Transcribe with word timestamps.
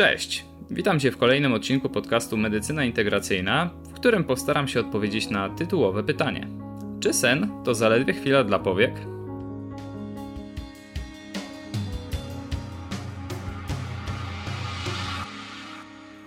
Cześć! 0.00 0.44
Witam 0.70 1.00
Cię 1.00 1.10
w 1.10 1.16
kolejnym 1.16 1.52
odcinku 1.52 1.88
podcastu 1.88 2.36
Medycyna 2.36 2.84
Integracyjna, 2.84 3.70
w 3.84 3.92
którym 3.92 4.24
postaram 4.24 4.68
się 4.68 4.80
odpowiedzieć 4.80 5.30
na 5.30 5.48
tytułowe 5.48 6.02
pytanie: 6.02 6.48
Czy 7.00 7.12
sen 7.12 7.50
to 7.64 7.74
zaledwie 7.74 8.12
chwila 8.12 8.44
dla 8.44 8.58
powiek? 8.58 8.92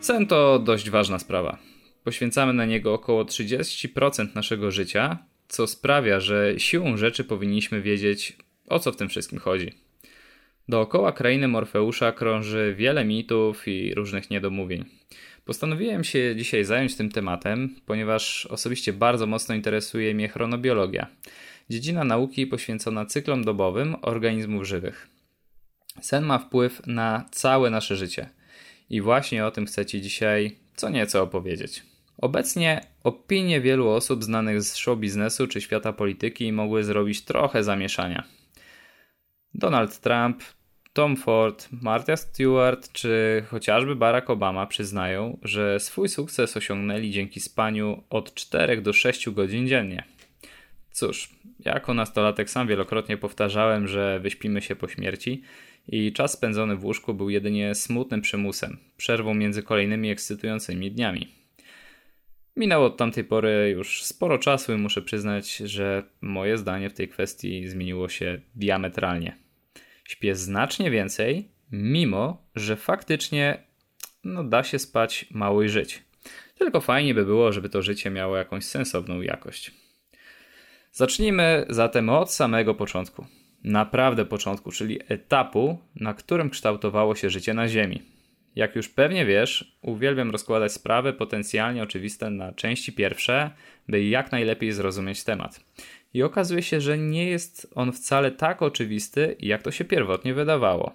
Sen 0.02 0.28
to 0.28 0.60
dość 0.60 0.90
ważna 0.90 1.20
sprawa. 1.20 1.58
Poświęcamy 2.04 2.54
na 2.54 2.66
niego 2.66 2.94
około 2.94 3.24
30% 3.24 4.36
naszego 4.36 4.72
życia, 4.72 5.18
co 5.48 5.68
sprawia, 5.68 6.20
że 6.20 6.54
siłą 6.58 6.98
rzeczy 6.98 7.24
powinniśmy 7.24 7.82
wiedzieć, 7.82 8.38
o 8.70 8.80
co 8.80 8.92
w 8.92 8.96
tym 8.96 9.10
wszystkim 9.10 9.40
chodzi. 9.40 9.83
Dookoła 10.70 11.12
krainy 11.12 11.48
Morfeusza 11.48 12.12
krąży 12.12 12.76
wiele 12.78 13.06
mitów 13.06 13.68
i 13.68 13.94
różnych 13.94 14.30
niedomówień. 14.30 14.86
Postanowiłem 15.46 16.04
się 16.04 16.36
dzisiaj 16.36 16.66
zająć 16.66 16.96
tym 16.96 17.12
tematem, 17.12 17.76
ponieważ 17.86 18.46
osobiście 18.46 18.94
bardzo 18.94 19.28
mocno 19.28 19.56
interesuje 19.56 20.14
mnie 20.14 20.30
chronobiologia, 20.30 21.08
dziedzina 21.70 22.04
nauki 22.04 22.48
poświęcona 22.48 23.06
cyklom 23.06 23.44
dobowym 23.44 23.96
organizmów 24.02 24.68
żywych. 24.68 25.08
Sen 26.02 26.26
ma 26.26 26.40
wpływ 26.40 26.88
na 26.88 27.26
całe 27.32 27.70
nasze 27.70 27.96
życie 27.96 28.30
i 28.90 29.02
właśnie 29.02 29.46
o 29.46 29.52
tym 29.52 29.66
chcę 29.66 29.86
Ci 29.86 30.02
dzisiaj 30.02 30.56
co 30.76 30.90
nieco 30.90 31.24
opowiedzieć. 31.24 31.84
Obecnie 32.18 32.82
opinie 33.04 33.62
wielu 33.62 33.90
osób 33.90 34.24
znanych 34.24 34.62
z 34.62 34.76
show 34.76 35.00
biznesu 35.00 35.48
czy 35.48 35.62
świata 35.62 35.94
polityki 35.94 36.52
mogły 36.52 36.84
zrobić 36.84 37.22
trochę 37.22 37.64
zamieszania. 37.64 38.24
Donald 39.54 40.00
Trump, 40.00 40.44
Tom 40.94 41.18
Ford, 41.18 41.68
Martha 41.82 42.18
Stewart 42.18 42.92
czy 42.92 43.44
chociażby 43.48 43.96
Barack 43.96 44.30
Obama 44.30 44.68
przyznają, 44.68 45.38
że 45.42 45.80
swój 45.80 46.10
sukces 46.10 46.58
osiągnęli 46.58 47.12
dzięki 47.12 47.40
spaniu 47.40 48.04
od 48.10 48.34
4 48.34 48.82
do 48.82 48.94
6 48.94 49.30
godzin 49.30 49.68
dziennie. 49.68 50.04
Cóż, 50.92 51.30
jako 51.60 51.94
nastolatek 51.94 52.50
sam 52.50 52.68
wielokrotnie 52.68 53.18
powtarzałem, 53.18 53.88
że 53.88 54.20
wyśpimy 54.20 54.62
się 54.62 54.76
po 54.76 54.88
śmierci 54.88 55.42
i 55.88 56.14
czas 56.14 56.32
spędzony 56.32 56.76
w 56.76 56.86
łóżku 56.86 57.14
był 57.14 57.30
jedynie 57.30 57.76
smutnym 57.76 58.22
przymusem, 58.22 58.78
przerwą 58.98 59.34
między 59.34 59.64
kolejnymi 59.64 60.10
ekscytującymi 60.10 60.92
dniami. 60.92 61.28
Minęło 62.56 62.86
od 62.86 62.98
tamtej 62.98 63.24
pory 63.24 63.74
już 63.76 64.04
sporo 64.04 64.38
czasu 64.38 64.74
i 64.74 64.78
muszę 64.78 65.02
przyznać, 65.02 65.58
że 65.58 66.04
moje 66.22 66.58
zdanie 66.58 66.90
w 66.90 66.94
tej 66.94 67.08
kwestii 67.08 67.68
zmieniło 67.68 68.10
się 68.10 68.42
diametralnie. 68.56 69.43
Śpię 70.14 70.36
znacznie 70.36 70.92
więcej, 70.92 71.50
mimo 71.72 72.48
że 72.56 72.76
faktycznie 72.76 73.64
no, 74.24 74.44
da 74.44 74.64
się 74.64 74.80
spać 74.80 75.26
mało 75.32 75.64
i 75.64 75.70
żyć. 75.70 76.04
Tylko 76.58 76.82
fajnie 76.82 77.14
by 77.14 77.26
było, 77.26 77.52
żeby 77.52 77.70
to 77.70 77.82
życie 77.82 78.10
miało 78.10 78.38
jakąś 78.38 78.66
sensowną 78.66 79.22
jakość. 79.22 79.72
Zacznijmy 80.92 81.66
zatem 81.70 82.10
od 82.10 82.32
samego 82.32 82.76
początku. 82.76 83.26
Naprawdę 83.64 84.26
początku, 84.26 84.72
czyli 84.72 85.00
etapu, 85.08 85.78
na 85.96 86.14
którym 86.14 86.50
kształtowało 86.50 87.16
się 87.16 87.30
życie 87.30 87.54
na 87.54 87.68
Ziemi. 87.68 88.02
Jak 88.56 88.76
już 88.76 88.90
pewnie 88.90 89.26
wiesz, 89.26 89.78
uwielbiam 89.82 90.32
rozkładać 90.32 90.72
sprawy 90.72 91.14
potencjalnie 91.14 91.84
oczywiste 91.84 92.30
na 92.30 92.54
części 92.54 92.94
pierwsze, 92.94 93.52
by 93.88 94.04
jak 94.04 94.32
najlepiej 94.32 94.72
zrozumieć 94.72 95.24
temat. 95.24 95.60
I 96.14 96.24
okazuje 96.24 96.62
się, 96.62 96.82
że 96.82 96.98
nie 96.98 97.30
jest 97.30 97.68
on 97.76 97.92
wcale 97.92 98.32
tak 98.32 98.62
oczywisty, 98.62 99.36
jak 99.40 99.62
to 99.62 99.72
się 99.72 99.86
pierwotnie 99.86 100.34
wydawało. 100.34 100.94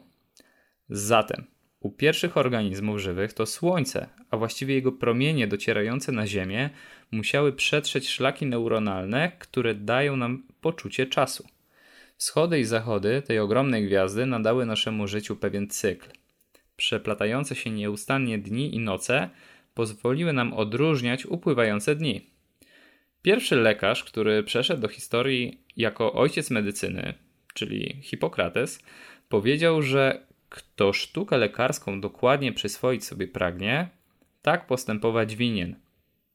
Zatem, 0.90 1.44
u 1.80 1.90
pierwszych 1.90 2.36
organizmów 2.36 2.98
żywych 2.98 3.32
to 3.32 3.46
Słońce, 3.46 4.06
a 4.30 4.36
właściwie 4.36 4.74
jego 4.74 4.92
promienie 4.92 5.46
docierające 5.46 6.12
na 6.12 6.26
Ziemię, 6.26 6.70
musiały 7.10 7.52
przetrzeć 7.52 8.08
szlaki 8.08 8.46
neuronalne, 8.46 9.32
które 9.38 9.74
dają 9.74 10.16
nam 10.16 10.42
poczucie 10.60 11.06
czasu. 11.06 11.48
Wschody 12.16 12.60
i 12.60 12.64
zachody 12.64 13.22
tej 13.22 13.38
ogromnej 13.38 13.86
gwiazdy 13.86 14.26
nadały 14.26 14.66
naszemu 14.66 15.06
życiu 15.06 15.36
pewien 15.36 15.68
cykl. 15.68 16.08
Przeplatające 16.78 17.54
się 17.54 17.70
nieustannie 17.70 18.38
dni 18.38 18.74
i 18.74 18.78
noce 18.78 19.30
pozwoliły 19.74 20.32
nam 20.32 20.52
odróżniać 20.52 21.26
upływające 21.26 21.94
dni. 21.94 22.30
Pierwszy 23.22 23.56
lekarz, 23.56 24.04
który 24.04 24.42
przeszedł 24.42 24.82
do 24.82 24.88
historii 24.88 25.60
jako 25.76 26.12
ojciec 26.12 26.50
medycyny, 26.50 27.14
czyli 27.54 28.00
Hipokrates, 28.02 28.82
powiedział, 29.28 29.82
że 29.82 30.26
kto 30.48 30.92
sztukę 30.92 31.38
lekarską 31.38 32.00
dokładnie 32.00 32.52
przyswoić 32.52 33.04
sobie 33.04 33.28
pragnie, 33.28 33.88
tak 34.42 34.66
postępować 34.66 35.36
winien. 35.36 35.76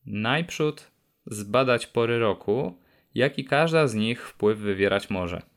Najprzód 0.06 0.92
zbadać 1.26 1.88
pory 1.88 2.20
roku, 2.20 2.78
jak 3.16 3.40
i 3.40 3.46
każda 3.46 3.88
z 3.88 3.94
nich 3.94 4.28
wpływ 4.28 4.59
wywierać 4.59 5.09
może. 5.09 5.53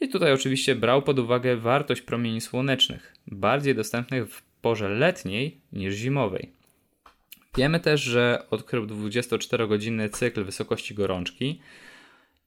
I 0.00 0.08
tutaj 0.08 0.32
oczywiście 0.32 0.74
brał 0.74 1.02
pod 1.02 1.18
uwagę 1.18 1.56
wartość 1.56 2.00
promieni 2.00 2.40
słonecznych, 2.40 3.14
bardziej 3.26 3.74
dostępnych 3.74 4.30
w 4.30 4.42
porze 4.42 4.88
letniej 4.88 5.60
niż 5.72 5.94
zimowej. 5.94 6.50
Wiemy 7.56 7.80
też, 7.80 8.00
że 8.00 8.46
odkrył 8.50 8.86
24-godzinny 8.86 10.08
cykl 10.08 10.44
wysokości 10.44 10.94
gorączki 10.94 11.60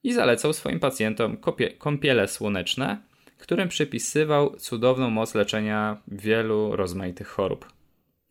i 0.03 0.13
zalecał 0.13 0.53
swoim 0.53 0.79
pacjentom 0.79 1.37
kąpiele 1.77 2.27
słoneczne, 2.27 2.97
którym 3.37 3.69
przypisywał 3.69 4.55
cudowną 4.55 5.09
moc 5.09 5.35
leczenia 5.35 6.01
wielu 6.07 6.75
rozmaitych 6.75 7.27
chorób. 7.27 7.71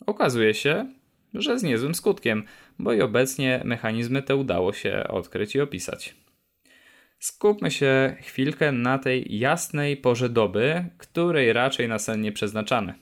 Okazuje 0.06 0.54
się, 0.54 0.92
że 1.34 1.58
z 1.58 1.62
niezłym 1.62 1.94
skutkiem, 1.94 2.44
bo 2.78 2.92
i 2.92 3.00
obecnie 3.00 3.62
mechanizmy 3.64 4.22
te 4.22 4.36
udało 4.36 4.72
się 4.72 5.04
odkryć 5.08 5.54
i 5.54 5.60
opisać. 5.60 6.14
Skupmy 7.18 7.70
się 7.70 8.16
chwilkę 8.20 8.72
na 8.72 8.98
tej 8.98 9.38
jasnej 9.38 9.96
porze 9.96 10.28
doby, 10.28 10.84
której 10.98 11.52
raczej 11.52 11.88
na 11.88 11.98
sen 11.98 12.20
nie 12.20 12.32
przeznaczamy. 12.32 12.94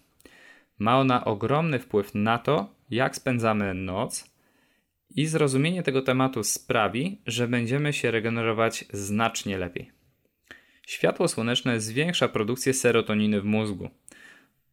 Ma 0.79 0.99
ona 0.99 1.25
ogromny 1.25 1.79
wpływ 1.79 2.15
na 2.15 2.39
to, 2.39 2.75
jak 2.91 3.17
spędzamy 3.17 3.75
noc, 3.75 4.35
i 5.17 5.27
zrozumienie 5.27 5.83
tego 5.83 6.03
tematu 6.03 6.43
sprawi, 6.43 7.21
że 7.27 7.49
będziemy 7.49 7.93
się 7.93 8.11
regenerować 8.11 8.85
znacznie 8.93 9.59
lepiej. 9.59 9.91
Światło 10.87 11.29
słoneczne 11.29 11.81
zwiększa 11.81 12.29
produkcję 12.29 12.75
serotoniny 12.75 13.41
w 13.41 13.45
mózgu. 13.45 13.91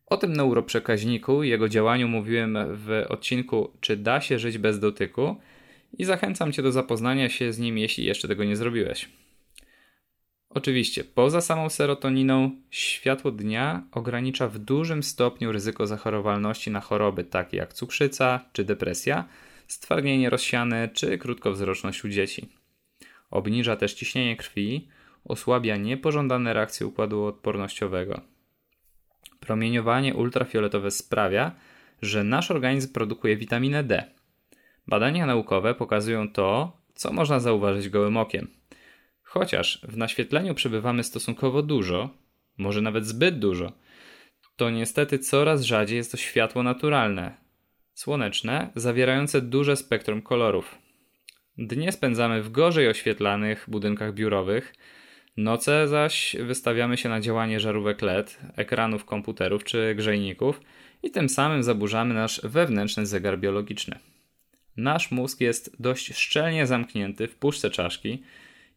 O 0.05 0.17
tym 0.17 0.33
neuroprzekaźniku 0.33 1.43
i 1.43 1.49
jego 1.49 1.69
działaniu 1.69 2.07
mówiłem 2.07 2.57
w 2.73 3.05
odcinku 3.09 3.71
Czy 3.81 3.97
da 3.97 4.21
się 4.21 4.39
żyć 4.39 4.57
bez 4.57 4.79
dotyku 4.79 5.35
i 5.97 6.05
zachęcam 6.05 6.51
Cię 6.51 6.61
do 6.61 6.71
zapoznania 6.71 7.29
się 7.29 7.53
z 7.53 7.59
nim, 7.59 7.77
jeśli 7.77 8.05
jeszcze 8.05 8.27
tego 8.27 8.43
nie 8.43 8.55
zrobiłeś. 8.55 9.09
Oczywiście, 10.53 11.03
poza 11.03 11.41
samą 11.41 11.69
serotoniną, 11.69 12.51
światło 12.69 13.31
dnia 13.31 13.83
ogranicza 13.91 14.47
w 14.47 14.57
dużym 14.57 15.03
stopniu 15.03 15.51
ryzyko 15.51 15.87
zachorowalności 15.87 16.71
na 16.71 16.81
choroby 16.81 17.23
takie 17.23 17.57
jak 17.57 17.73
cukrzyca 17.73 18.39
czy 18.53 18.63
depresja, 18.63 19.27
stwardnienie 19.67 20.29
rozsiane 20.29 20.89
czy 20.89 21.17
krótkowzroczność 21.17 22.05
u 22.05 22.09
dzieci. 22.09 22.49
Obniża 23.29 23.75
też 23.75 23.93
ciśnienie 23.93 24.35
krwi, 24.35 24.87
osłabia 25.25 25.77
niepożądane 25.77 26.53
reakcje 26.53 26.87
układu 26.87 27.23
odpornościowego. 27.23 28.21
Promieniowanie 29.39 30.15
ultrafioletowe 30.15 30.91
sprawia, 30.91 31.51
że 32.01 32.23
nasz 32.23 32.51
organizm 32.51 32.93
produkuje 32.93 33.37
witaminę 33.37 33.83
D. 33.83 34.03
Badania 34.87 35.25
naukowe 35.25 35.75
pokazują 35.75 36.31
to, 36.31 36.77
co 36.93 37.13
można 37.13 37.39
zauważyć 37.39 37.89
gołym 37.89 38.17
okiem– 38.17 38.47
Chociaż 39.33 39.81
w 39.83 39.97
naświetleniu 39.97 40.55
przebywamy 40.55 41.03
stosunkowo 41.03 41.61
dużo, 41.61 42.09
może 42.57 42.81
nawet 42.81 43.05
zbyt 43.05 43.39
dużo, 43.39 43.71
to 44.55 44.69
niestety 44.69 45.19
coraz 45.19 45.61
rzadziej 45.61 45.97
jest 45.97 46.11
to 46.11 46.17
światło 46.17 46.63
naturalne, 46.63 47.37
słoneczne, 47.93 48.71
zawierające 48.75 49.41
duże 49.41 49.75
spektrum 49.75 50.21
kolorów. 50.21 50.77
Dnie 51.57 51.91
spędzamy 51.91 52.43
w 52.43 52.51
gorzej 52.51 52.87
oświetlanych 52.87 53.65
budynkach 53.67 54.13
biurowych, 54.13 54.73
noce 55.37 55.87
zaś 55.87 56.35
wystawiamy 56.39 56.97
się 56.97 57.09
na 57.09 57.21
działanie 57.21 57.59
żarówek 57.59 58.01
LED, 58.01 58.39
ekranów 58.55 59.05
komputerów 59.05 59.63
czy 59.63 59.95
grzejników 59.95 60.61
i 61.03 61.11
tym 61.11 61.29
samym 61.29 61.63
zaburzamy 61.63 62.13
nasz 62.13 62.41
wewnętrzny 62.43 63.05
zegar 63.05 63.39
biologiczny. 63.39 63.99
Nasz 64.77 65.11
mózg 65.11 65.41
jest 65.41 65.81
dość 65.81 66.15
szczelnie 66.15 66.67
zamknięty 66.67 67.27
w 67.27 67.35
puszce 67.35 67.69
czaszki, 67.69 68.23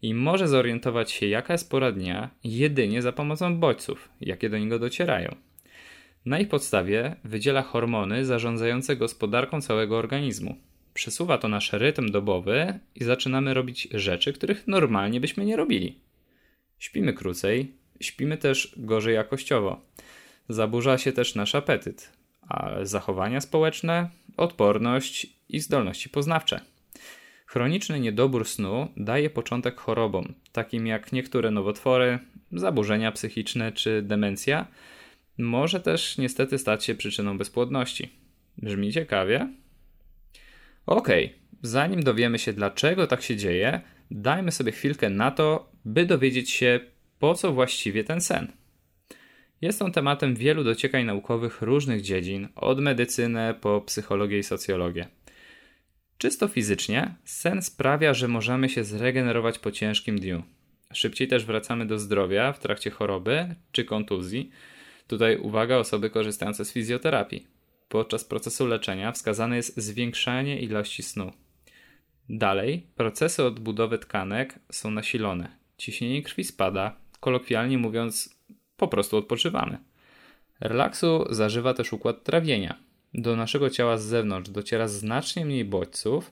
i 0.04 0.14
może 0.14 0.48
zorientować 0.48 1.10
się, 1.10 1.26
jaka 1.26 1.54
jest 1.54 1.70
pora 1.70 1.92
dnia, 1.92 2.30
jedynie 2.44 3.02
za 3.02 3.12
pomocą 3.12 3.58
bodźców, 3.58 4.08
jakie 4.20 4.50
do 4.50 4.58
niego 4.58 4.78
docierają. 4.78 5.36
Na 6.26 6.38
ich 6.38 6.48
podstawie 6.48 7.16
wydziela 7.24 7.62
hormony 7.62 8.24
zarządzające 8.24 8.96
gospodarką 8.96 9.60
całego 9.60 9.98
organizmu. 9.98 10.56
Przesuwa 10.94 11.38
to 11.38 11.48
nasz 11.48 11.72
rytm 11.72 12.10
dobowy 12.10 12.78
i 12.94 13.04
zaczynamy 13.04 13.54
robić 13.54 13.88
rzeczy, 13.94 14.32
których 14.32 14.66
normalnie 14.66 15.20
byśmy 15.20 15.44
nie 15.44 15.56
robili. 15.56 15.98
Śpimy 16.78 17.12
krócej, 17.12 17.72
śpimy 18.00 18.36
też 18.36 18.74
gorzej 18.76 19.14
jakościowo. 19.14 19.80
Zaburza 20.48 20.98
się 20.98 21.12
też 21.12 21.34
nasz 21.34 21.54
apetyt, 21.54 22.12
a 22.48 22.70
zachowania 22.82 23.40
społeczne, 23.40 24.08
odporność 24.36 25.26
i 25.48 25.60
zdolności 25.60 26.08
poznawcze. 26.08 26.74
Chroniczny 27.46 28.00
niedobór 28.00 28.49
snu 28.49 28.88
daje 28.96 29.31
początek 29.31 29.81
chorobom, 29.81 30.35
takim 30.52 30.87
jak 30.87 31.12
niektóre 31.12 31.50
nowotwory, 31.50 32.19
zaburzenia 32.52 33.12
psychiczne 33.12 33.73
czy 33.73 34.02
demencja. 34.02 34.67
Może 35.38 35.81
też 35.81 36.19
niestety 36.19 36.58
stać 36.58 36.85
się 36.85 36.94
przyczyną 36.94 37.38
bezpłodności. 37.38 38.11
Brzmi 38.58 38.93
ciekawie? 38.93 39.49
Okej, 40.87 41.26
okay. 41.26 41.38
zanim 41.62 42.02
dowiemy 42.02 42.38
się 42.38 42.52
dlaczego 42.52 43.06
tak 43.06 43.23
się 43.23 43.37
dzieje, 43.37 43.81
dajmy 44.11 44.52
sobie 44.52 44.73
chwilkę 44.73 45.11
na 45.11 45.31
to, 45.31 45.73
by 45.85 46.06
dowiedzieć 46.06 46.50
się 46.50 46.81
po 47.19 47.35
co 47.35 47.52
właściwie 47.52 48.05
ten 48.05 48.20
sen. 48.20 48.52
Jest 49.61 49.82
on 49.82 49.93
tematem 49.93 50.35
wielu 50.35 50.64
dociekań 50.64 51.05
naukowych 51.05 51.62
różnych 51.62 52.02
dziedzin, 52.02 52.49
od 52.56 52.81
medycyny 52.81 53.55
po 53.61 53.81
psychologię 53.81 54.38
i 54.38 54.43
socjologię. 54.43 55.08
Czysto 56.25 56.49
fizycznie, 56.49 57.15
sen 57.25 57.62
sprawia, 57.62 58.15
że 58.15 58.29
możemy 58.29 58.69
się 58.69 58.85
zregenerować 58.85 59.59
po 59.59 59.73
ciężkim 59.73 60.19
dniu. 60.21 60.43
Szybciej 60.93 61.29
też 61.29 61.44
wracamy 61.44 61.87
do 61.87 61.99
zdrowia 61.99 62.53
w 62.53 62.59
trakcie 62.59 62.91
choroby 62.91 63.55
czy 63.73 63.85
kontuzji. 63.85 64.50
Tutaj 65.06 65.37
uwaga 65.37 65.76
osoby 65.76 66.11
korzystające 66.11 66.65
z 66.65 66.73
fizjoterapii. 66.73 67.47
Podczas 67.88 68.25
procesu 68.25 68.67
leczenia 68.67 69.12
wskazane 69.12 69.56
jest 69.56 69.81
zwiększanie 69.81 70.61
ilości 70.61 71.03
snu. 71.03 71.32
Dalej, 72.29 72.87
procesy 72.97 73.44
odbudowy 73.44 73.99
tkanek 73.99 74.59
są 74.73 74.91
nasilone. 74.91 75.49
Ciśnienie 75.79 76.23
krwi 76.23 76.44
spada, 76.44 76.97
kolokwialnie 77.21 77.79
mówiąc, 77.79 78.38
po 78.76 78.88
prostu 78.88 79.17
odpoczywamy. 79.17 79.79
Relaksu 80.61 81.25
zażywa 81.31 81.75
też 81.75 81.93
układ 81.93 82.25
trawienia. 82.25 82.94
Do 83.14 83.37
naszego 83.37 83.70
ciała 83.70 83.99
z 83.99 84.05
zewnątrz 84.05 84.50
dociera 84.50 84.88
znacznie 84.88 85.44
mniej 85.44 85.64
bodźców, 85.64 86.31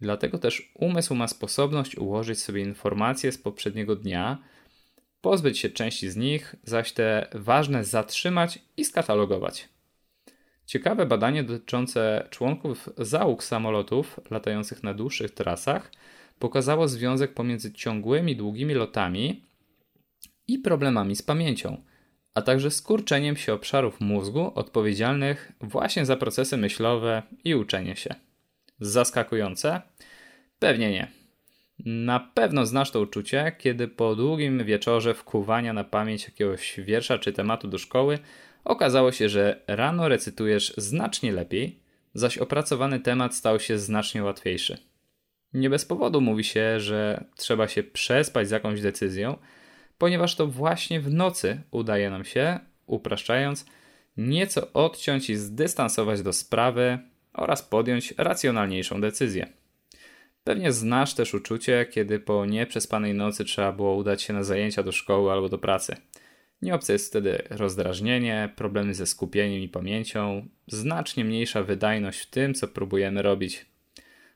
dlatego 0.00 0.38
też 0.38 0.72
umysł 0.74 1.14
ma 1.14 1.28
sposobność 1.28 1.96
ułożyć 1.96 2.42
sobie 2.42 2.62
informacje 2.62 3.32
z 3.32 3.38
poprzedniego 3.38 3.96
dnia, 3.96 4.38
pozbyć 5.20 5.58
się 5.58 5.70
części 5.70 6.10
z 6.10 6.16
nich, 6.16 6.54
zaś 6.64 6.92
te 6.92 7.28
ważne 7.34 7.84
zatrzymać 7.84 8.58
i 8.76 8.84
skatalogować. 8.84 9.68
Ciekawe 10.66 11.06
badanie 11.06 11.44
dotyczące 11.44 12.28
członków 12.30 12.88
załóg 12.98 13.44
samolotów 13.44 14.20
latających 14.30 14.82
na 14.82 14.94
dłuższych 14.94 15.30
trasach 15.30 15.92
pokazało 16.38 16.88
związek 16.88 17.34
pomiędzy 17.34 17.72
ciągłymi, 17.72 18.36
długimi 18.36 18.74
lotami 18.74 19.44
i 20.48 20.58
problemami 20.58 21.16
z 21.16 21.22
pamięcią, 21.22 21.82
a 22.36 22.42
także 22.42 22.70
skurczeniem 22.70 23.36
się 23.36 23.52
obszarów 23.52 24.00
mózgu 24.00 24.52
odpowiedzialnych 24.54 25.52
właśnie 25.60 26.06
za 26.06 26.16
procesy 26.16 26.56
myślowe 26.56 27.22
i 27.44 27.54
uczenie 27.54 27.96
się. 27.96 28.14
Zaskakujące? 28.80 29.82
Pewnie 30.58 30.90
nie. 30.90 31.08
Na 31.78 32.20
pewno 32.20 32.66
znasz 32.66 32.90
to 32.90 33.00
uczucie, 33.00 33.52
kiedy 33.58 33.88
po 33.88 34.16
długim 34.16 34.64
wieczorze 34.64 35.14
wkuwania 35.14 35.72
na 35.72 35.84
pamięć 35.84 36.24
jakiegoś 36.24 36.80
wiersza 36.80 37.18
czy 37.18 37.32
tematu 37.32 37.68
do 37.68 37.78
szkoły 37.78 38.18
okazało 38.64 39.12
się, 39.12 39.28
że 39.28 39.60
rano 39.66 40.08
recytujesz 40.08 40.74
znacznie 40.76 41.32
lepiej, 41.32 41.80
zaś 42.14 42.38
opracowany 42.38 43.00
temat 43.00 43.34
stał 43.34 43.60
się 43.60 43.78
znacznie 43.78 44.22
łatwiejszy. 44.24 44.78
Nie 45.52 45.70
bez 45.70 45.84
powodu 45.84 46.20
mówi 46.20 46.44
się, 46.44 46.80
że 46.80 47.24
trzeba 47.36 47.68
się 47.68 47.82
przespać 47.82 48.48
z 48.48 48.50
jakąś 48.50 48.80
decyzją, 48.80 49.36
ponieważ 49.98 50.36
to 50.36 50.46
właśnie 50.46 51.00
w 51.00 51.12
nocy 51.12 51.62
udaje 51.70 52.10
nam 52.10 52.24
się, 52.24 52.60
upraszczając, 52.86 53.66
nieco 54.16 54.72
odciąć 54.72 55.30
i 55.30 55.36
zdystansować 55.36 56.22
do 56.22 56.32
sprawy 56.32 56.98
oraz 57.32 57.62
podjąć 57.62 58.14
racjonalniejszą 58.18 59.00
decyzję. 59.00 59.46
Pewnie 60.44 60.72
znasz 60.72 61.14
też 61.14 61.34
uczucie, 61.34 61.86
kiedy 61.90 62.20
po 62.20 62.46
nieprzespanej 62.46 63.14
nocy 63.14 63.44
trzeba 63.44 63.72
było 63.72 63.96
udać 63.96 64.22
się 64.22 64.32
na 64.32 64.42
zajęcia 64.42 64.82
do 64.82 64.92
szkoły 64.92 65.32
albo 65.32 65.48
do 65.48 65.58
pracy. 65.58 65.96
Nieobce 66.62 66.92
jest 66.92 67.08
wtedy 67.08 67.42
rozdrażnienie, 67.50 68.52
problemy 68.56 68.94
ze 68.94 69.06
skupieniem 69.06 69.60
i 69.60 69.68
pamięcią, 69.68 70.48
znacznie 70.66 71.24
mniejsza 71.24 71.62
wydajność 71.62 72.20
w 72.20 72.30
tym, 72.30 72.54
co 72.54 72.68
próbujemy 72.68 73.22
robić. 73.22 73.66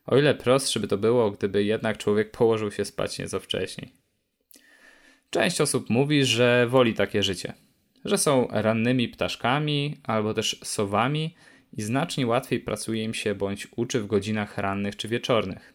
O 0.06 0.18
ile 0.18 0.34
prostsze 0.34 0.80
by 0.80 0.88
to 0.88 0.98
było, 0.98 1.30
gdyby 1.30 1.64
jednak 1.64 1.98
człowiek 1.98 2.30
położył 2.30 2.70
się 2.70 2.84
spać 2.84 3.18
nieco 3.18 3.40
wcześniej. 3.40 3.99
Część 5.30 5.60
osób 5.60 5.90
mówi, 5.90 6.24
że 6.24 6.66
woli 6.66 6.94
takie 6.94 7.22
życie, 7.22 7.52
że 8.04 8.18
są 8.18 8.48
rannymi 8.50 9.08
ptaszkami 9.08 9.96
albo 10.02 10.34
też 10.34 10.60
sowami 10.64 11.34
i 11.72 11.82
znacznie 11.82 12.26
łatwiej 12.26 12.60
pracuje 12.60 13.04
im 13.04 13.14
się 13.14 13.34
bądź 13.34 13.68
uczy 13.76 14.00
w 14.00 14.06
godzinach 14.06 14.58
rannych 14.58 14.96
czy 14.96 15.08
wieczornych. 15.08 15.74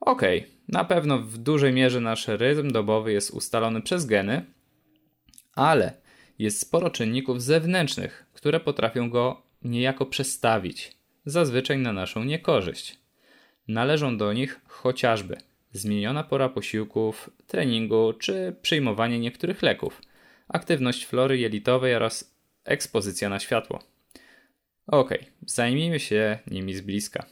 Okej, 0.00 0.38
okay, 0.38 0.50
na 0.68 0.84
pewno 0.84 1.18
w 1.18 1.38
dużej 1.38 1.72
mierze 1.72 2.00
nasz 2.00 2.28
rytm 2.28 2.70
dobowy 2.70 3.12
jest 3.12 3.30
ustalony 3.30 3.82
przez 3.82 4.06
geny, 4.06 4.44
ale 5.54 5.92
jest 6.38 6.60
sporo 6.60 6.90
czynników 6.90 7.42
zewnętrznych, 7.42 8.26
które 8.32 8.60
potrafią 8.60 9.10
go 9.10 9.42
niejako 9.62 10.06
przestawić, 10.06 10.92
zazwyczaj 11.26 11.78
na 11.78 11.92
naszą 11.92 12.24
niekorzyść. 12.24 12.98
Należą 13.68 14.16
do 14.16 14.32
nich 14.32 14.60
chociażby 14.66 15.36
zmieniona 15.74 16.24
pora 16.24 16.48
posiłków, 16.48 17.30
treningu 17.46 18.12
czy 18.12 18.56
przyjmowanie 18.62 19.18
niektórych 19.18 19.62
leków, 19.62 20.02
aktywność 20.48 21.06
flory 21.06 21.38
jelitowej 21.38 21.94
oraz 21.94 22.36
ekspozycja 22.64 23.28
na 23.28 23.40
światło. 23.40 23.82
Ok, 24.86 25.14
zajmijmy 25.46 26.00
się 26.00 26.38
nimi 26.50 26.74
z 26.74 26.80
bliska. 26.80 27.26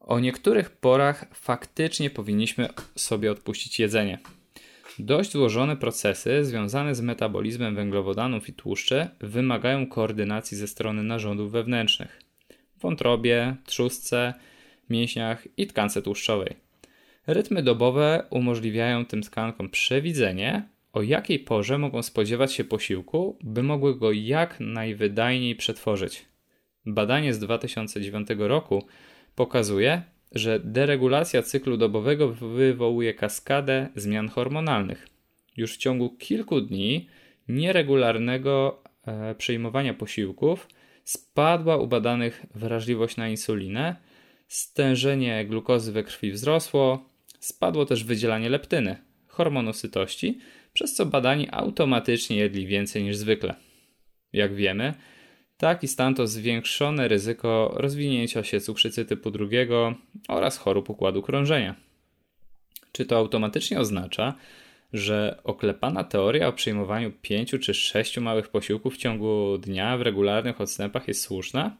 O 0.00 0.20
niektórych 0.20 0.70
porach 0.70 1.24
faktycznie 1.34 2.10
powinniśmy 2.10 2.68
sobie 2.96 3.32
odpuścić 3.32 3.80
jedzenie. 3.80 4.18
Dość 4.98 5.32
złożone 5.32 5.76
procesy 5.76 6.44
związane 6.44 6.94
z 6.94 7.00
metabolizmem 7.00 7.74
węglowodanów 7.74 8.48
i 8.48 8.52
tłuszczy 8.52 9.08
wymagają 9.20 9.86
koordynacji 9.86 10.56
ze 10.56 10.68
strony 10.68 11.02
narządów 11.02 11.52
wewnętrznych 11.52 12.28
wątrobie, 12.80 13.56
trzustce, 13.64 14.34
mięśniach 14.90 15.48
i 15.56 15.66
tkance 15.66 16.02
tłuszczowej. 16.02 16.67
Rytmy 17.28 17.62
dobowe 17.62 18.22
umożliwiają 18.30 19.04
tym 19.04 19.22
tkankom 19.22 19.68
przewidzenie, 19.70 20.68
o 20.92 21.02
jakiej 21.02 21.38
porze 21.38 21.78
mogą 21.78 22.02
spodziewać 22.02 22.52
się 22.52 22.64
posiłku, 22.64 23.38
by 23.42 23.62
mogły 23.62 23.98
go 23.98 24.12
jak 24.12 24.60
najwydajniej 24.60 25.56
przetworzyć. 25.56 26.24
Badanie 26.86 27.34
z 27.34 27.38
2009 27.38 28.28
roku 28.38 28.84
pokazuje, 29.34 30.02
że 30.32 30.60
deregulacja 30.60 31.42
cyklu 31.42 31.76
dobowego 31.76 32.28
wywołuje 32.28 33.14
kaskadę 33.14 33.88
zmian 33.96 34.28
hormonalnych. 34.28 35.06
Już 35.56 35.74
w 35.74 35.78
ciągu 35.78 36.10
kilku 36.10 36.60
dni 36.60 37.08
nieregularnego 37.48 38.82
e, 39.06 39.34
przyjmowania 39.34 39.94
posiłków 39.94 40.68
spadła 41.04 41.76
u 41.76 41.86
badanych 41.86 42.46
wrażliwość 42.54 43.16
na 43.16 43.28
insulinę, 43.28 43.96
stężenie 44.46 45.46
glukozy 45.46 45.92
we 45.92 46.02
krwi 46.02 46.32
wzrosło, 46.32 47.07
spadło 47.40 47.86
też 47.86 48.04
wydzielanie 48.04 48.48
leptyny, 48.48 48.96
hormonu 49.26 49.72
sytości, 49.72 50.38
przez 50.72 50.94
co 50.94 51.06
badani 51.06 51.48
automatycznie 51.50 52.36
jedli 52.36 52.66
więcej 52.66 53.02
niż 53.02 53.16
zwykle. 53.16 53.54
Jak 54.32 54.54
wiemy, 54.54 54.94
Taki 55.58 55.88
stan 55.88 56.14
to 56.14 56.26
zwiększone 56.26 57.08
ryzyko 57.08 57.74
rozwinięcia 57.74 58.44
się 58.44 58.60
cukrzycy 58.60 59.04
typu 59.04 59.30
drugiego 59.30 59.94
oraz 60.28 60.58
chorób 60.58 60.90
układu 60.90 61.22
krążenia. 61.22 61.74
Czy 62.92 63.06
to 63.06 63.16
automatycznie 63.16 63.80
oznacza, 63.80 64.34
że 64.92 65.40
oklepana 65.44 66.04
teoria 66.04 66.48
o 66.48 66.52
przyjmowaniu 66.52 67.12
pięciu 67.22 67.58
czy 67.58 67.74
sześciu 67.74 68.20
małych 68.20 68.48
posiłków 68.48 68.94
w 68.94 68.98
ciągu 68.98 69.58
dnia 69.58 69.96
w 69.96 70.02
regularnych 70.02 70.60
odstępach 70.60 71.08
jest 71.08 71.22
słuszna? 71.22 71.76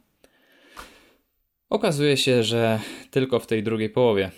Okazuje 1.70 2.16
się, 2.16 2.42
że 2.42 2.80
tylko 3.10 3.40
w 3.40 3.46
tej 3.46 3.62
drugiej 3.62 3.90
połowie. 3.90 4.30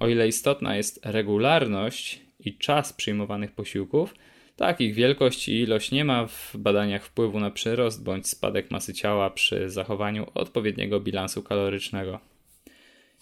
O 0.00 0.08
ile 0.08 0.28
istotna 0.28 0.76
jest 0.76 1.00
regularność 1.06 2.20
i 2.40 2.58
czas 2.58 2.92
przyjmowanych 2.92 3.52
posiłków, 3.52 4.14
tak, 4.56 4.80
ich 4.80 4.94
wielkość 4.94 5.48
i 5.48 5.60
ilość 5.60 5.92
nie 5.92 6.04
ma 6.04 6.26
w 6.26 6.56
badaniach 6.56 7.04
wpływu 7.04 7.40
na 7.40 7.50
przyrost 7.50 8.04
bądź 8.04 8.28
spadek 8.28 8.70
masy 8.70 8.94
ciała 8.94 9.30
przy 9.30 9.70
zachowaniu 9.70 10.26
odpowiedniego 10.34 11.00
bilansu 11.00 11.42
kalorycznego. 11.42 12.20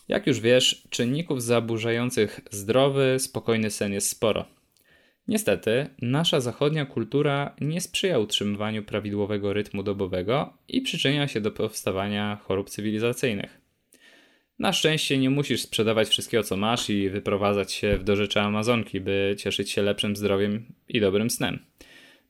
Jak 0.08 0.26
już 0.26 0.40
wiesz, 0.40 0.82
czynników 0.90 1.42
zaburzających 1.42 2.40
zdrowy, 2.50 3.16
spokojny 3.18 3.70
sen 3.70 3.92
jest 3.92 4.08
sporo. 4.08 4.44
Niestety, 5.28 5.86
nasza 6.02 6.40
zachodnia 6.40 6.86
kultura 6.86 7.56
nie 7.60 7.80
sprzyja 7.80 8.18
utrzymywaniu 8.18 8.82
prawidłowego 8.82 9.52
rytmu 9.52 9.82
dobowego 9.82 10.52
i 10.68 10.80
przyczynia 10.80 11.28
się 11.28 11.40
do 11.40 11.50
powstawania 11.50 12.36
chorób 12.42 12.70
cywilizacyjnych. 12.70 13.61
Na 14.62 14.72
szczęście 14.72 15.18
nie 15.18 15.30
musisz 15.30 15.62
sprzedawać 15.62 16.08
wszystkiego, 16.08 16.42
co 16.42 16.56
masz 16.56 16.90
i 16.90 17.10
wyprowadzać 17.10 17.72
się 17.72 17.98
w 17.98 18.04
dorzecze 18.04 18.42
Amazonki, 18.42 19.00
by 19.00 19.36
cieszyć 19.38 19.70
się 19.70 19.82
lepszym 19.82 20.16
zdrowiem 20.16 20.64
i 20.88 21.00
dobrym 21.00 21.30
snem. 21.30 21.58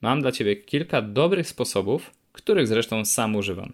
Mam 0.01 0.21
dla 0.21 0.33
Ciebie 0.33 0.57
kilka 0.57 1.03
dobrych 1.03 1.49
sposobów, 1.49 2.11
których 2.33 2.67
zresztą 2.67 3.05
sam 3.05 3.37
używam. 3.37 3.73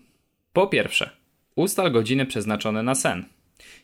Po 0.53 0.67
pierwsze, 0.67 1.11
ustal 1.55 1.93
godziny 1.93 2.27
przeznaczone 2.27 2.83
na 2.83 2.95
sen. 2.95 3.25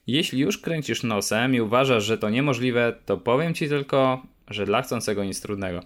Jeśli 0.06 0.40
już 0.40 0.58
kręcisz 0.58 1.02
nosem 1.02 1.54
i 1.54 1.60
uważasz, 1.60 2.04
że 2.04 2.18
to 2.18 2.30
niemożliwe, 2.30 2.96
to 3.06 3.16
powiem 3.16 3.54
ci 3.54 3.68
tylko, 3.68 4.22
że 4.48 4.66
dla 4.66 4.82
chcącego 4.82 5.24
nic 5.24 5.40
trudnego. 5.40 5.80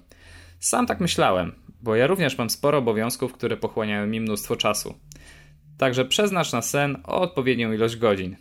Sam 0.61 0.87
tak 0.87 1.01
myślałem, 1.01 1.53
bo 1.83 1.97
ja 1.97 2.07
również 2.07 2.39
mam 2.39 2.51
sporo 2.51 2.79
obowiązków, 2.79 3.33
które 3.33 3.57
pochłaniają 3.57 4.07
mi 4.07 4.21
mnóstwo 4.21 4.57
czasu. 4.57 4.95
Także 5.79 6.05
przeznacz 6.05 6.53
na 6.53 6.63
sen 6.63 6.99
odpowiednią 7.05 7.73
ilość 7.73 7.97
godzin. 7.97 8.37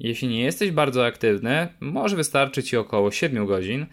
Jeśli 0.00 0.28
nie 0.28 0.40
jesteś 0.40 0.70
bardzo 0.70 1.06
aktywny, 1.06 1.68
może 1.80 2.16
wystarczy 2.16 2.62
ci 2.62 2.76
około 2.76 3.10
7 3.10 3.46
godzin. 3.46 3.86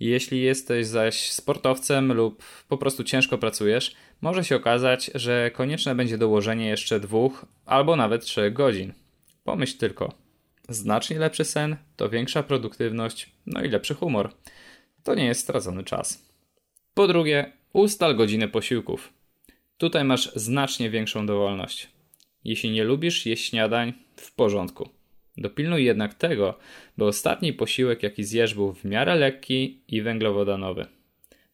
Jeśli 0.00 0.42
jesteś 0.42 0.86
zaś 0.86 1.30
sportowcem 1.30 2.12
lub 2.12 2.44
po 2.68 2.78
prostu 2.78 3.04
ciężko 3.04 3.38
pracujesz, 3.38 3.94
może 4.20 4.44
się 4.44 4.56
okazać, 4.56 5.10
że 5.14 5.50
konieczne 5.50 5.94
będzie 5.94 6.18
dołożenie 6.18 6.68
jeszcze 6.68 7.00
dwóch 7.00 7.46
albo 7.66 7.96
nawet 7.96 8.24
trzech 8.24 8.52
godzin. 8.52 8.92
Pomyśl 9.44 9.78
tylko. 9.78 10.12
Znacznie 10.68 11.18
lepszy 11.18 11.44
sen 11.44 11.76
to 11.96 12.08
większa 12.08 12.42
produktywność, 12.42 13.30
no 13.46 13.62
i 13.62 13.68
lepszy 13.68 13.94
humor. 13.94 14.30
To 15.02 15.14
nie 15.14 15.26
jest 15.26 15.40
stracony 15.40 15.84
czas. 15.84 16.30
Po 16.94 17.06
drugie, 17.06 17.52
ustal 17.72 18.16
godziny 18.16 18.48
posiłków. 18.48 19.12
Tutaj 19.78 20.04
masz 20.04 20.32
znacznie 20.34 20.90
większą 20.90 21.26
dowolność. 21.26 21.88
Jeśli 22.44 22.70
nie 22.70 22.84
lubisz 22.84 23.26
jeść 23.26 23.48
śniadań, 23.48 23.92
w 24.16 24.32
porządku. 24.32 24.99
Dopilnuj 25.40 25.84
jednak 25.84 26.14
tego, 26.14 26.58
by 26.98 27.04
ostatni 27.04 27.52
posiłek, 27.52 28.02
jaki 28.02 28.24
zjesz, 28.24 28.54
był 28.54 28.72
w 28.72 28.84
miarę 28.84 29.16
lekki 29.16 29.80
i 29.88 30.02
węglowodanowy. 30.02 30.86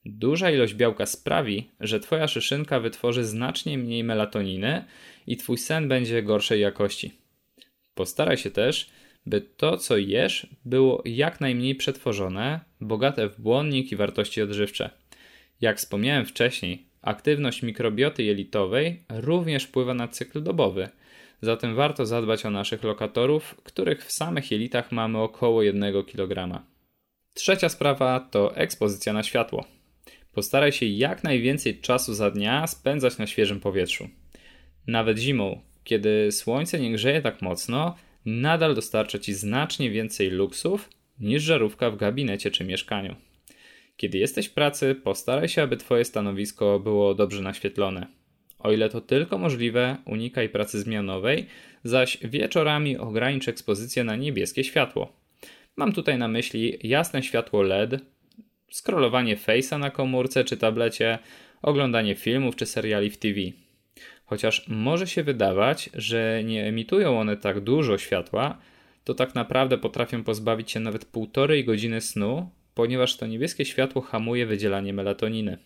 Duża 0.04 0.50
ilość 0.50 0.74
białka 0.74 1.06
sprawi, 1.06 1.70
że 1.80 2.00
Twoja 2.00 2.28
szyszynka 2.28 2.80
wytworzy 2.80 3.24
znacznie 3.24 3.78
mniej 3.78 4.04
melatoniny 4.04 4.84
i 5.26 5.36
Twój 5.36 5.58
sen 5.58 5.88
będzie 5.88 6.22
gorszej 6.22 6.60
jakości. 6.60 7.12
Postaraj 7.94 8.36
się 8.36 8.50
też, 8.50 8.90
by 9.26 9.40
to, 9.40 9.76
co 9.76 9.96
jesz, 9.96 10.46
było 10.64 11.02
jak 11.04 11.40
najmniej 11.40 11.74
przetworzone, 11.74 12.60
bogate 12.80 13.28
w 13.28 13.40
błonnik 13.40 13.92
i 13.92 13.96
wartości 13.96 14.42
odżywcze. 14.42 14.90
Jak 15.60 15.78
wspomniałem 15.78 16.26
wcześniej, 16.26 16.86
aktywność 17.02 17.62
mikrobioty 17.62 18.22
jelitowej 18.22 19.02
również 19.08 19.64
wpływa 19.64 19.94
na 19.94 20.08
cykl 20.08 20.42
dobowy, 20.42 20.88
zatem 21.46 21.74
warto 21.74 22.06
zadbać 22.06 22.46
o 22.46 22.50
naszych 22.50 22.82
lokatorów, 22.82 23.54
których 23.64 24.04
w 24.04 24.12
samych 24.12 24.50
jelitach 24.50 24.92
mamy 24.92 25.18
około 25.18 25.62
1 25.62 26.04
kg. 26.04 26.62
Trzecia 27.34 27.68
sprawa 27.68 28.20
to 28.20 28.56
ekspozycja 28.56 29.12
na 29.12 29.22
światło. 29.22 29.64
Postaraj 30.32 30.72
się 30.72 30.86
jak 30.86 31.24
najwięcej 31.24 31.80
czasu 31.80 32.14
za 32.14 32.30
dnia 32.30 32.66
spędzać 32.66 33.18
na 33.18 33.26
świeżym 33.26 33.60
powietrzu. 33.60 34.08
Nawet 34.86 35.18
zimą, 35.18 35.60
kiedy 35.84 36.32
słońce 36.32 36.80
nie 36.80 36.92
grzeje 36.92 37.22
tak 37.22 37.42
mocno, 37.42 37.96
nadal 38.26 38.74
dostarcza 38.74 39.18
ci 39.18 39.34
znacznie 39.34 39.90
więcej 39.90 40.30
luksów 40.30 40.90
niż 41.20 41.42
żarówka 41.42 41.90
w 41.90 41.96
gabinecie 41.96 42.50
czy 42.50 42.64
mieszkaniu. 42.64 43.16
Kiedy 43.96 44.18
jesteś 44.18 44.46
w 44.46 44.54
pracy, 44.54 44.94
postaraj 44.94 45.48
się, 45.48 45.62
aby 45.62 45.76
Twoje 45.76 46.04
stanowisko 46.04 46.80
było 46.80 47.14
dobrze 47.14 47.42
naświetlone. 47.42 48.06
O 48.58 48.72
ile 48.72 48.88
to 48.88 49.00
tylko 49.00 49.38
możliwe, 49.38 49.96
unikaj 50.04 50.48
pracy 50.48 50.80
zmianowej, 50.80 51.46
zaś 51.84 52.18
wieczorami 52.24 52.96
ogranicz 52.96 53.48
ekspozycję 53.48 54.04
na 54.04 54.16
niebieskie 54.16 54.64
światło. 54.64 55.12
Mam 55.76 55.92
tutaj 55.92 56.18
na 56.18 56.28
myśli 56.28 56.78
jasne 56.82 57.22
światło 57.22 57.62
LED, 57.62 58.00
scrollowanie 58.70 59.36
Face'a 59.36 59.78
na 59.78 59.90
komórce 59.90 60.44
czy 60.44 60.56
tablecie, 60.56 61.18
oglądanie 61.62 62.14
filmów 62.14 62.56
czy 62.56 62.66
seriali 62.66 63.10
w 63.10 63.16
TV. 63.16 63.40
Chociaż 64.24 64.68
może 64.68 65.06
się 65.06 65.22
wydawać, 65.22 65.90
że 65.94 66.42
nie 66.44 66.66
emitują 66.66 67.20
one 67.20 67.36
tak 67.36 67.60
dużo 67.60 67.98
światła, 67.98 68.58
to 69.04 69.14
tak 69.14 69.34
naprawdę 69.34 69.78
potrafią 69.78 70.24
pozbawić 70.24 70.70
się 70.70 70.80
nawet 70.80 71.04
półtorej 71.04 71.64
godziny 71.64 72.00
snu, 72.00 72.50
ponieważ 72.74 73.16
to 73.16 73.26
niebieskie 73.26 73.64
światło 73.64 74.02
hamuje 74.02 74.46
wydzielanie 74.46 74.92
melatoniny. 74.92 75.58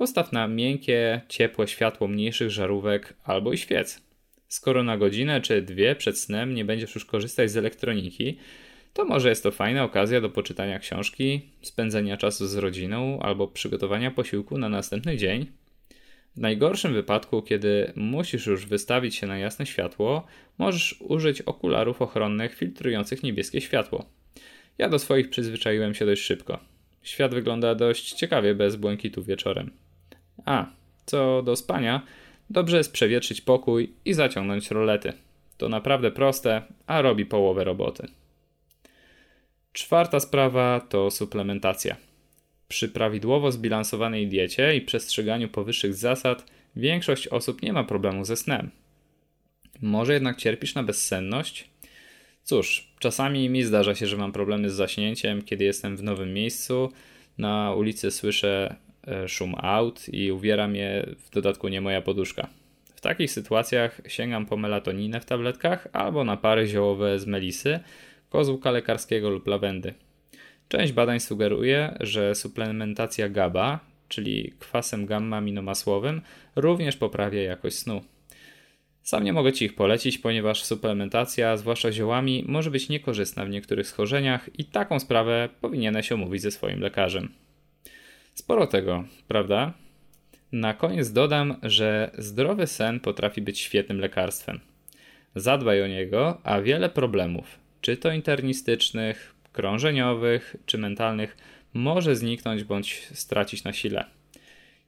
Postaw 0.00 0.32
na 0.32 0.48
miękkie, 0.48 1.20
ciepłe 1.28 1.68
światło 1.68 2.08
mniejszych 2.08 2.50
żarówek 2.50 3.14
albo 3.24 3.52
i 3.52 3.58
świec. 3.58 4.02
Skoro 4.48 4.82
na 4.82 4.96
godzinę 4.96 5.40
czy 5.40 5.62
dwie 5.62 5.96
przed 5.96 6.18
snem 6.18 6.54
nie 6.54 6.64
będziesz 6.64 6.94
już 6.94 7.04
korzystać 7.04 7.50
z 7.50 7.56
elektroniki, 7.56 8.38
to 8.92 9.04
może 9.04 9.28
jest 9.28 9.42
to 9.42 9.50
fajna 9.50 9.84
okazja 9.84 10.20
do 10.20 10.30
poczytania 10.30 10.78
książki, 10.78 11.40
spędzenia 11.62 12.16
czasu 12.16 12.46
z 12.46 12.56
rodziną 12.56 13.20
albo 13.22 13.48
przygotowania 13.48 14.10
posiłku 14.10 14.58
na 14.58 14.68
następny 14.68 15.16
dzień. 15.16 15.46
W 16.36 16.40
najgorszym 16.40 16.92
wypadku, 16.92 17.42
kiedy 17.42 17.92
musisz 17.96 18.46
już 18.46 18.66
wystawić 18.66 19.16
się 19.16 19.26
na 19.26 19.38
jasne 19.38 19.66
światło, 19.66 20.26
możesz 20.58 20.96
użyć 21.00 21.42
okularów 21.42 22.02
ochronnych 22.02 22.54
filtrujących 22.54 23.22
niebieskie 23.22 23.60
światło. 23.60 24.04
Ja 24.78 24.88
do 24.88 24.98
swoich 24.98 25.30
przyzwyczaiłem 25.30 25.94
się 25.94 26.06
dość 26.06 26.22
szybko. 26.22 26.58
Świat 27.02 27.34
wygląda 27.34 27.74
dość 27.74 28.12
ciekawie 28.12 28.54
bez 28.54 28.76
błękitu 28.76 29.22
wieczorem. 29.22 29.70
A, 30.44 30.66
co 31.06 31.42
do 31.42 31.56
spania, 31.56 32.02
dobrze 32.50 32.76
jest 32.76 32.92
przewietrzyć 32.92 33.40
pokój 33.40 33.92
i 34.04 34.12
zaciągnąć 34.12 34.70
rolety. 34.70 35.12
To 35.56 35.68
naprawdę 35.68 36.10
proste, 36.10 36.62
a 36.86 37.02
robi 37.02 37.26
połowę 37.26 37.64
roboty. 37.64 38.08
Czwarta 39.72 40.20
sprawa 40.20 40.80
to 40.80 41.10
suplementacja. 41.10 41.96
Przy 42.68 42.88
prawidłowo 42.88 43.52
zbilansowanej 43.52 44.28
diecie 44.28 44.76
i 44.76 44.80
przestrzeganiu 44.80 45.48
powyższych 45.48 45.94
zasad 45.94 46.46
większość 46.76 47.28
osób 47.28 47.62
nie 47.62 47.72
ma 47.72 47.84
problemu 47.84 48.24
ze 48.24 48.36
snem. 48.36 48.70
Może 49.82 50.14
jednak 50.14 50.36
cierpisz 50.36 50.74
na 50.74 50.82
bezsenność? 50.82 51.70
Cóż, 52.42 52.92
czasami 52.98 53.48
mi 53.48 53.62
zdarza 53.62 53.94
się, 53.94 54.06
że 54.06 54.16
mam 54.16 54.32
problemy 54.32 54.70
z 54.70 54.74
zaśnięciem, 54.74 55.42
kiedy 55.42 55.64
jestem 55.64 55.96
w 55.96 56.02
nowym 56.02 56.34
miejscu. 56.34 56.92
Na 57.38 57.74
ulicy 57.74 58.10
słyszę 58.10 58.76
szum 59.26 59.54
aut 59.58 60.08
i 60.08 60.32
uwiera 60.32 60.68
mnie 60.68 61.06
w 61.18 61.30
dodatku 61.30 61.68
nie 61.68 61.80
moja 61.80 62.02
poduszka. 62.02 62.48
W 62.94 63.00
takich 63.00 63.30
sytuacjach 63.30 64.00
sięgam 64.08 64.46
po 64.46 64.56
melatoninę 64.56 65.20
w 65.20 65.24
tabletkach 65.24 65.88
albo 65.92 66.24
na 66.24 66.36
pary 66.36 66.66
ziołowe 66.66 67.18
z 67.18 67.26
melisy, 67.26 67.80
kozłka 68.30 68.70
lekarskiego 68.70 69.30
lub 69.30 69.46
lawendy. 69.46 69.94
Część 70.68 70.92
badań 70.92 71.20
sugeruje, 71.20 71.96
że 72.00 72.34
suplementacja 72.34 73.28
GABA, 73.28 73.80
czyli 74.08 74.52
kwasem 74.58 75.06
gamma-aminomasłowym, 75.06 76.20
również 76.56 76.96
poprawia 76.96 77.42
jakość 77.42 77.76
snu. 77.76 78.00
Sam 79.02 79.24
nie 79.24 79.32
mogę 79.32 79.52
Ci 79.52 79.64
ich 79.64 79.74
polecić, 79.74 80.18
ponieważ 80.18 80.64
suplementacja, 80.64 81.56
zwłaszcza 81.56 81.92
ziołami, 81.92 82.44
może 82.48 82.70
być 82.70 82.88
niekorzystna 82.88 83.44
w 83.44 83.50
niektórych 83.50 83.86
schorzeniach 83.86 84.50
i 84.58 84.64
taką 84.64 85.00
sprawę 85.00 85.48
powinieneś 85.60 86.12
omówić 86.12 86.42
ze 86.42 86.50
swoim 86.50 86.80
lekarzem. 86.80 87.28
Sporo 88.34 88.66
tego, 88.66 89.04
prawda? 89.28 89.72
Na 90.52 90.74
koniec 90.74 91.12
dodam, 91.12 91.56
że 91.62 92.10
zdrowy 92.18 92.66
sen 92.66 93.00
potrafi 93.00 93.42
być 93.42 93.58
świetnym 93.58 94.00
lekarstwem. 94.00 94.60
Zadbaj 95.34 95.82
o 95.82 95.86
niego, 95.86 96.40
a 96.44 96.60
wiele 96.60 96.88
problemów, 96.88 97.58
czy 97.80 97.96
to 97.96 98.12
internistycznych, 98.12 99.34
krążeniowych 99.52 100.56
czy 100.66 100.78
mentalnych, 100.78 101.36
może 101.74 102.16
zniknąć 102.16 102.64
bądź 102.64 103.08
stracić 103.12 103.64
na 103.64 103.72
sile. 103.72 104.04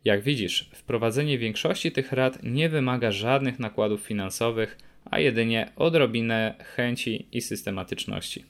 Jak 0.05 0.23
widzisz, 0.23 0.71
wprowadzenie 0.75 1.39
większości 1.39 1.93
tych 1.93 2.13
rad 2.13 2.39
nie 2.43 2.69
wymaga 2.69 3.13
żadnych 3.13 3.59
nakładów 3.59 4.01
finansowych, 4.01 4.79
a 5.05 5.19
jedynie 5.19 5.73
odrobinę 5.77 6.55
chęci 6.77 7.27
i 7.33 7.41
systematyczności. 7.41 8.45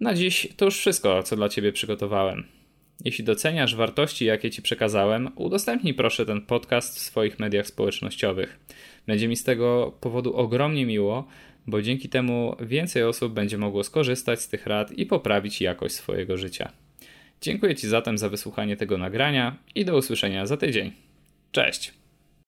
Na 0.00 0.14
dziś 0.14 0.48
to 0.56 0.64
już 0.64 0.78
wszystko, 0.78 1.22
co 1.22 1.36
dla 1.36 1.48
Ciebie 1.48 1.72
przygotowałem. 1.72 2.53
Jeśli 3.04 3.24
doceniasz 3.24 3.74
wartości, 3.74 4.24
jakie 4.24 4.50
Ci 4.50 4.62
przekazałem, 4.62 5.30
udostępnij 5.36 5.94
proszę 5.94 6.26
ten 6.26 6.40
podcast 6.40 6.98
w 6.98 7.00
swoich 7.00 7.38
mediach 7.38 7.66
społecznościowych. 7.66 8.58
Będzie 9.06 9.28
mi 9.28 9.36
z 9.36 9.44
tego 9.44 9.92
powodu 10.00 10.36
ogromnie 10.36 10.86
miło, 10.86 11.28
bo 11.66 11.82
dzięki 11.82 12.08
temu 12.08 12.56
więcej 12.60 13.02
osób 13.02 13.32
będzie 13.32 13.58
mogło 13.58 13.84
skorzystać 13.84 14.40
z 14.40 14.48
tych 14.48 14.66
rad 14.66 14.92
i 14.92 15.06
poprawić 15.06 15.60
jakość 15.60 15.94
swojego 15.94 16.36
życia. 16.36 16.72
Dziękuję 17.40 17.74
Ci 17.74 17.88
zatem 17.88 18.18
za 18.18 18.28
wysłuchanie 18.28 18.76
tego 18.76 18.98
nagrania 18.98 19.56
i 19.74 19.84
do 19.84 19.96
usłyszenia 19.96 20.46
za 20.46 20.56
tydzień. 20.56 20.92
Cześć! 21.52 22.03